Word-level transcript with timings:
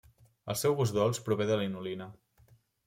El 0.53 0.57
seu 0.61 0.77
gust 0.81 0.95
dolç 0.97 1.21
prové 1.29 1.49
de 1.53 1.61
la 1.61 1.71
inulina. 1.71 2.11